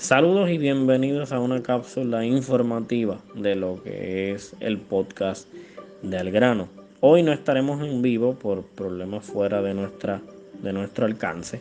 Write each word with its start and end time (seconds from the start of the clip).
Saludos 0.00 0.48
y 0.48 0.56
bienvenidos 0.56 1.30
a 1.30 1.40
una 1.40 1.62
cápsula 1.62 2.24
informativa 2.24 3.18
de 3.34 3.54
lo 3.54 3.82
que 3.82 4.32
es 4.32 4.56
el 4.58 4.78
podcast 4.78 5.46
de 6.00 6.16
Algrano. 6.16 6.68
Hoy 7.00 7.22
no 7.22 7.34
estaremos 7.34 7.82
en 7.86 8.00
vivo 8.00 8.32
por 8.32 8.62
problemas 8.62 9.26
fuera 9.26 9.60
de, 9.60 9.74
nuestra, 9.74 10.22
de 10.62 10.72
nuestro 10.72 11.04
alcance, 11.04 11.60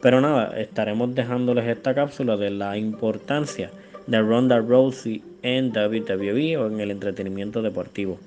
pero 0.00 0.22
nada, 0.22 0.58
estaremos 0.58 1.14
dejándoles 1.14 1.66
esta 1.66 1.94
cápsula 1.94 2.38
de 2.38 2.48
la 2.48 2.78
importancia 2.78 3.70
de 4.06 4.18
Ronda 4.18 4.60
Rousey 4.60 5.22
en 5.42 5.70
WWE 5.70 6.56
o 6.56 6.68
en 6.68 6.80
el 6.80 6.90
entretenimiento 6.90 7.60
deportivo. 7.60 8.18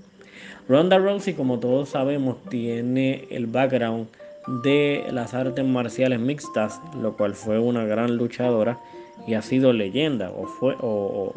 Ronda 0.69 0.99
Rousey, 0.99 1.33
como 1.33 1.59
todos 1.59 1.89
sabemos, 1.89 2.37
tiene 2.47 3.25
el 3.31 3.47
background 3.47 4.05
de 4.63 5.03
las 5.11 5.33
artes 5.33 5.65
marciales 5.65 6.19
mixtas, 6.19 6.79
lo 7.01 7.17
cual 7.17 7.33
fue 7.33 7.57
una 7.57 7.85
gran 7.85 8.17
luchadora 8.17 8.77
y 9.27 9.33
ha 9.33 9.41
sido 9.41 9.73
leyenda 9.73 10.31
o 10.31 10.45
fue, 10.45 10.75
o, 10.79 11.33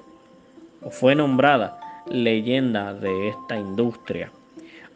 fue 0.91 1.15
nombrada 1.15 1.79
leyenda 2.07 2.95
de 2.95 3.29
esta 3.29 3.57
industria. 3.57 4.31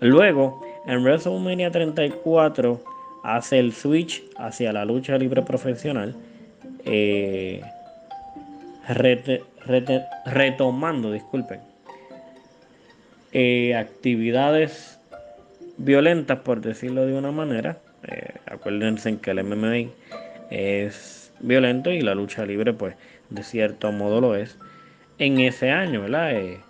Luego, 0.00 0.62
en 0.86 1.02
WrestleMania 1.02 1.70
34 1.70 2.80
hace 3.22 3.58
el 3.58 3.72
switch 3.72 4.22
hacia 4.36 4.72
la 4.72 4.84
lucha 4.84 5.18
libre 5.18 5.42
profesional, 5.42 6.14
eh, 6.84 7.60
retomando, 10.24 11.12
disculpen, 11.12 11.60
eh, 13.32 13.74
actividades 13.74 14.98
violentas, 15.76 16.38
por 16.40 16.60
decirlo 16.60 17.06
de 17.06 17.14
una 17.14 17.30
manera. 17.30 17.78
Eh, 18.06 18.34
acuérdense 18.46 19.18
que 19.18 19.30
el 19.30 19.44
MMA 19.44 19.90
es 20.50 21.17
violento 21.40 21.90
y 21.90 22.00
la 22.00 22.14
lucha 22.14 22.44
libre 22.44 22.72
pues 22.72 22.94
de 23.30 23.42
cierto 23.42 23.92
modo 23.92 24.20
lo 24.20 24.34
es 24.34 24.56
en 25.18 25.40
ese 25.40 25.70
año, 25.70 26.02
¿verdad? 26.02 26.32
Eh, 26.36 26.60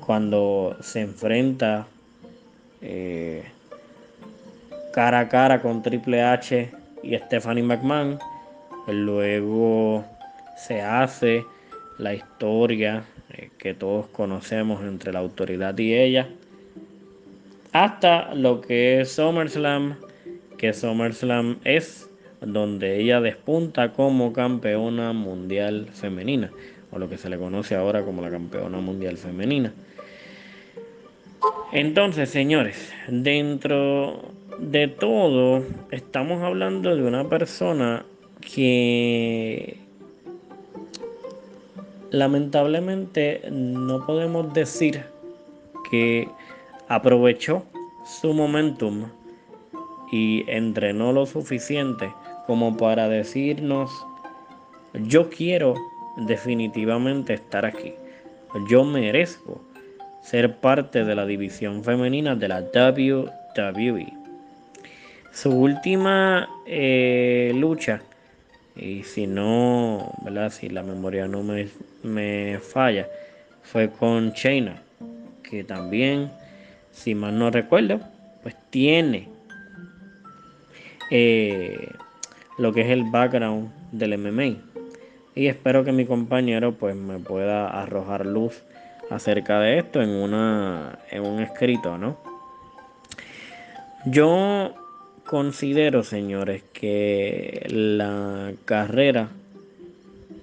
cuando 0.00 0.76
se 0.80 1.02
enfrenta 1.02 1.86
eh, 2.80 3.44
cara 4.92 5.20
a 5.20 5.28
cara 5.28 5.60
con 5.60 5.82
Triple 5.82 6.22
H 6.22 6.70
y 7.02 7.16
Stephanie 7.16 7.62
McMahon, 7.62 8.18
luego 8.86 10.04
se 10.56 10.80
hace 10.80 11.44
la 11.98 12.14
historia 12.14 13.04
eh, 13.34 13.50
que 13.58 13.74
todos 13.74 14.06
conocemos 14.08 14.82
entre 14.82 15.12
la 15.12 15.18
autoridad 15.18 15.76
y 15.76 15.94
ella, 15.94 16.28
hasta 17.72 18.34
lo 18.34 18.62
que 18.62 19.02
es 19.02 19.12
SummerSlam, 19.12 19.96
que 20.56 20.72
SummerSlam 20.72 21.58
es 21.64 22.07
donde 22.40 23.00
ella 23.00 23.20
despunta 23.20 23.92
como 23.92 24.32
campeona 24.32 25.12
mundial 25.12 25.88
femenina, 25.92 26.50
o 26.90 26.98
lo 26.98 27.08
que 27.08 27.18
se 27.18 27.28
le 27.28 27.38
conoce 27.38 27.74
ahora 27.74 28.04
como 28.04 28.22
la 28.22 28.30
campeona 28.30 28.78
mundial 28.78 29.16
femenina. 29.16 29.72
Entonces, 31.72 32.30
señores, 32.30 32.92
dentro 33.08 34.22
de 34.58 34.88
todo, 34.88 35.62
estamos 35.90 36.42
hablando 36.42 36.96
de 36.96 37.02
una 37.02 37.28
persona 37.28 38.04
que 38.40 39.76
lamentablemente 42.10 43.42
no 43.50 44.06
podemos 44.06 44.52
decir 44.54 45.02
que 45.90 46.28
aprovechó 46.88 47.64
su 48.04 48.32
momentum 48.32 49.04
y 50.10 50.44
entrenó 50.50 51.12
lo 51.12 51.26
suficiente 51.26 52.10
como 52.48 52.78
para 52.78 53.10
decirnos, 53.10 53.90
yo 54.94 55.28
quiero 55.28 55.74
definitivamente 56.16 57.34
estar 57.34 57.66
aquí. 57.66 57.92
Yo 58.70 58.84
merezco 58.84 59.60
ser 60.22 60.56
parte 60.56 61.04
de 61.04 61.14
la 61.14 61.26
división 61.26 61.84
femenina 61.84 62.34
de 62.34 62.48
la 62.48 62.60
WWE. 62.62 64.14
Su 65.30 65.50
última 65.50 66.48
eh, 66.64 67.52
lucha, 67.54 68.00
y 68.74 69.02
si 69.02 69.26
no, 69.26 70.10
¿verdad? 70.22 70.50
si 70.50 70.70
la 70.70 70.82
memoria 70.82 71.28
no 71.28 71.42
me, 71.42 71.68
me 72.02 72.58
falla, 72.60 73.06
fue 73.62 73.90
con 73.90 74.30
Shayna, 74.30 74.82
que 75.42 75.64
también, 75.64 76.30
si 76.92 77.14
mal 77.14 77.38
no 77.38 77.50
recuerdo, 77.50 78.00
pues 78.42 78.56
tiene 78.70 79.28
eh, 81.10 81.90
lo 82.58 82.72
que 82.72 82.82
es 82.82 82.90
el 82.90 83.04
background 83.04 83.70
del 83.92 84.18
MMA. 84.18 84.56
Y 85.34 85.46
espero 85.46 85.84
que 85.84 85.92
mi 85.92 86.04
compañero 86.04 86.72
pues 86.72 86.96
me 86.96 87.18
pueda 87.18 87.68
arrojar 87.68 88.26
luz 88.26 88.62
acerca 89.10 89.60
de 89.60 89.78
esto 89.78 90.02
en, 90.02 90.10
una, 90.10 90.98
en 91.10 91.24
un 91.24 91.40
escrito, 91.40 91.96
¿no? 91.96 92.18
Yo 94.06 94.74
considero, 95.24 96.02
señores, 96.02 96.62
que 96.72 97.66
la 97.68 98.52
carrera 98.64 99.28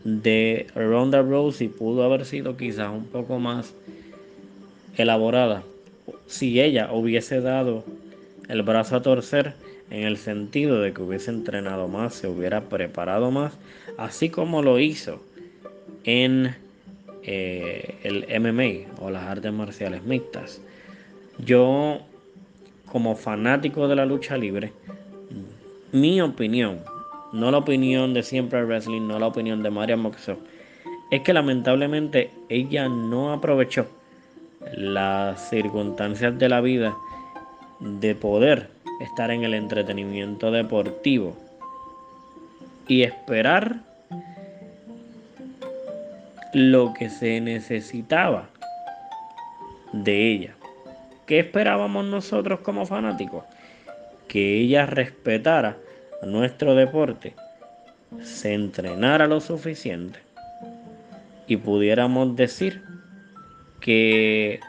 de 0.03 0.67
Ronda 0.75 1.21
Rousey 1.21 1.67
pudo 1.67 2.03
haber 2.03 2.25
sido 2.25 2.57
quizás 2.57 2.91
un 2.91 3.05
poco 3.05 3.39
más 3.39 3.73
elaborada 4.97 5.63
si 6.27 6.61
ella 6.61 6.91
hubiese 6.91 7.41
dado 7.41 7.83
el 8.47 8.61
brazo 8.61 8.95
a 8.95 9.01
torcer 9.01 9.53
en 9.89 10.03
el 10.03 10.17
sentido 10.17 10.81
de 10.81 10.93
que 10.93 11.01
hubiese 11.01 11.31
entrenado 11.31 11.87
más, 11.87 12.15
se 12.15 12.27
hubiera 12.27 12.61
preparado 12.61 13.31
más, 13.31 13.53
así 13.97 14.29
como 14.29 14.61
lo 14.61 14.79
hizo 14.79 15.21
en 16.03 16.55
eh, 17.23 17.95
el 18.03 18.25
MMA 18.41 19.01
o 19.01 19.09
las 19.09 19.23
artes 19.23 19.51
marciales 19.51 20.03
mixtas. 20.03 20.61
Yo, 21.37 21.99
como 22.85 23.15
fanático 23.15 23.87
de 23.87 23.95
la 23.95 24.05
lucha 24.05 24.37
libre, 24.37 24.71
mi 25.91 26.21
opinión, 26.21 26.79
no 27.33 27.51
la 27.51 27.57
opinión 27.57 28.13
de 28.13 28.23
siempre 28.23 28.63
wrestling, 28.63 29.07
no 29.07 29.19
la 29.19 29.27
opinión 29.27 29.63
de 29.63 29.69
Maria 29.69 29.97
Moxo, 29.97 30.37
es 31.11 31.21
que 31.21 31.33
lamentablemente 31.33 32.31
ella 32.49 32.87
no 32.89 33.33
aprovechó 33.33 33.87
las 34.75 35.49
circunstancias 35.49 36.37
de 36.39 36.49
la 36.49 36.61
vida 36.61 36.95
de 37.79 38.15
poder 38.15 38.74
estar 38.99 39.31
en 39.31 39.43
el 39.43 39.53
entretenimiento 39.53 40.51
deportivo 40.51 41.35
y 42.87 43.03
esperar 43.03 43.77
lo 46.53 46.93
que 46.93 47.09
se 47.09 47.41
necesitaba 47.41 48.49
de 49.91 50.31
ella. 50.31 50.55
¿Qué 51.25 51.39
esperábamos 51.39 52.05
nosotros 52.05 52.59
como 52.61 52.85
fanáticos? 52.85 53.43
Que 54.27 54.59
ella 54.59 54.85
respetara 54.85 55.77
nuestro 56.23 56.75
deporte, 56.75 57.35
se 58.21 58.53
entrenara 58.53 59.27
lo 59.27 59.41
suficiente 59.41 60.19
y 61.47 61.57
pudiéramos 61.57 62.35
decir 62.35 62.81
que 63.81 64.59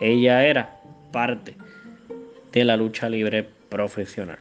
ella 0.00 0.44
era 0.44 0.76
parte 1.12 1.56
de 2.52 2.64
la 2.64 2.76
lucha 2.76 3.08
libre 3.08 3.46
profesional. 3.68 4.38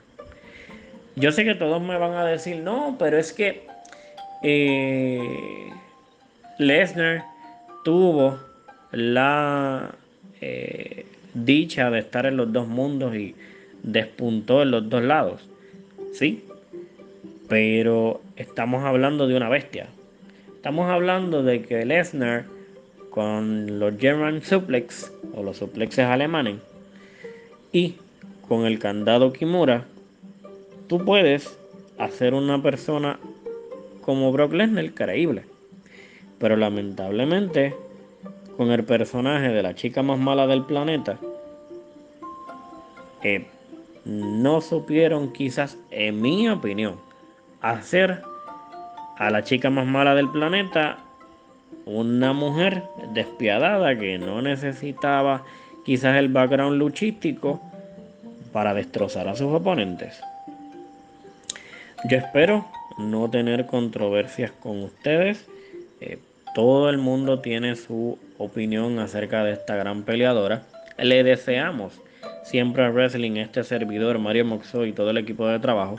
Yo 1.15 1.31
sé 1.31 1.43
que 1.43 1.55
todos 1.55 1.81
me 1.81 1.97
van 1.97 2.13
a 2.13 2.25
decir, 2.25 2.57
no, 2.57 2.95
pero 2.99 3.17
es 3.17 3.33
que 3.33 3.65
eh, 4.43 5.71
Lesnar 6.59 7.23
tuvo 7.83 8.39
la 8.91 9.95
eh, 10.41 11.05
dicha 11.33 11.89
de 11.89 11.99
estar 11.99 12.25
en 12.25 12.37
los 12.37 12.53
dos 12.53 12.67
mundos 12.67 13.15
y 13.15 13.35
despuntó 13.81 14.61
en 14.61 14.71
los 14.71 14.89
dos 14.89 15.01
lados. 15.03 15.49
Sí, 16.13 16.45
pero 17.49 18.21
estamos 18.35 18.83
hablando 18.83 19.27
de 19.27 19.35
una 19.35 19.49
bestia. 19.49 19.87
Estamos 20.55 20.89
hablando 20.89 21.43
de 21.43 21.63
que 21.63 21.83
Lesnar 21.85 22.45
con 23.09 23.79
los 23.79 23.97
German 23.97 24.43
suplex 24.43 25.11
o 25.33 25.41
los 25.41 25.57
suplexes 25.57 26.05
alemanes 26.05 26.57
y 27.71 27.95
con 28.47 28.65
el 28.65 28.79
candado 28.79 29.33
Kimura, 29.33 29.85
tú 30.87 31.03
puedes 31.03 31.57
hacer 31.97 32.33
una 32.33 32.61
persona 32.61 33.19
como 34.01 34.31
Brock 34.31 34.53
Lesnar 34.53 34.93
creíble. 34.93 35.45
Pero 36.39 36.55
lamentablemente, 36.55 37.75
con 38.55 38.71
el 38.71 38.83
personaje 38.83 39.49
de 39.49 39.63
la 39.63 39.75
chica 39.75 40.03
más 40.03 40.19
mala 40.19 40.47
del 40.47 40.63
planeta, 40.63 41.17
eh, 43.23 43.45
no 44.05 44.61
supieron 44.61 45.33
quizás, 45.33 45.77
en 45.91 46.21
mi 46.21 46.47
opinión, 46.47 46.95
hacer 47.61 48.21
a 49.17 49.29
la 49.29 49.43
chica 49.43 49.69
más 49.69 49.85
mala 49.85 50.15
del 50.15 50.29
planeta 50.29 50.99
una 51.85 52.33
mujer 52.33 52.83
despiadada 53.13 53.97
que 53.97 54.17
no 54.17 54.41
necesitaba 54.41 55.43
quizás 55.87 56.17
el 56.17 56.27
background 56.27 56.77
luchístico 56.77 57.61
para 58.51 58.73
destrozar 58.73 59.29
a 59.29 59.37
sus 59.37 59.47
oponentes. 59.53 60.19
Yo 62.09 62.17
espero 62.17 62.67
no 62.97 63.29
tener 63.29 63.67
controversias 63.67 64.51
con 64.51 64.83
ustedes. 64.83 65.47
Eh, 66.01 66.19
todo 66.53 66.89
el 66.89 66.97
mundo 66.97 67.39
tiene 67.39 67.77
su 67.77 68.19
opinión 68.37 68.99
acerca 68.99 69.45
de 69.45 69.53
esta 69.53 69.77
gran 69.77 70.03
peleadora. 70.03 70.63
Le 70.97 71.23
deseamos 71.23 72.01
siempre 72.43 72.83
a 72.83 72.89
Wrestling, 72.89 73.37
este 73.37 73.63
servidor, 73.63 74.19
Mario 74.19 74.43
Moxo 74.43 74.85
y 74.85 74.91
todo 74.91 75.11
el 75.11 75.17
equipo 75.17 75.47
de 75.47 75.59
trabajo, 75.59 75.95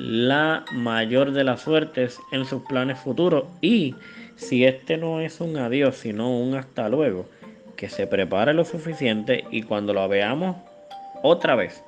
la 0.00 0.64
mayor 0.72 1.30
de 1.30 1.44
las 1.44 1.60
suertes 1.60 2.18
en 2.32 2.44
sus 2.44 2.62
planes 2.62 2.98
futuros. 2.98 3.44
Y 3.60 3.94
si 4.34 4.64
este 4.64 4.96
no 4.96 5.20
es 5.20 5.40
un 5.40 5.56
adiós, 5.58 5.94
sino 5.94 6.36
un 6.36 6.56
hasta 6.56 6.88
luego, 6.88 7.28
que 7.76 7.88
se 7.88 8.06
prepare 8.06 8.54
lo 8.54 8.64
suficiente 8.64 9.44
y 9.50 9.62
cuando 9.62 9.92
lo 9.92 10.08
veamos 10.08 10.56
otra 11.22 11.54
vez 11.54 11.82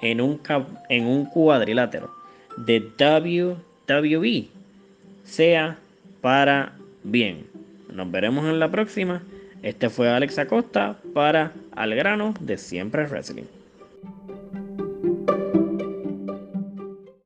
en 0.00 0.20
un, 0.20 0.40
en 0.88 1.06
un 1.06 1.26
cuadrilátero 1.26 2.10
de 2.56 2.80
WWE 2.98 4.48
sea 5.24 5.78
para 6.20 6.72
bien. 7.02 7.46
Nos 7.92 8.10
veremos 8.10 8.44
en 8.46 8.58
la 8.58 8.70
próxima. 8.70 9.22
Este 9.62 9.88
fue 9.88 10.10
Alex 10.10 10.38
Acosta 10.38 10.96
para 11.14 11.52
Al 11.74 11.94
grano 11.94 12.34
de 12.40 12.58
Siempre 12.58 13.06
Wrestling. 13.06 13.44